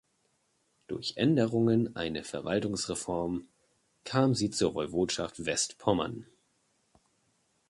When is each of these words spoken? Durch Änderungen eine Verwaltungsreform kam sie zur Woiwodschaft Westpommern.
Durch 0.87 1.17
Änderungen 1.17 1.95
eine 1.95 2.23
Verwaltungsreform 2.23 3.47
kam 4.03 4.33
sie 4.33 4.49
zur 4.49 4.73
Woiwodschaft 4.73 5.45
Westpommern. 5.45 6.25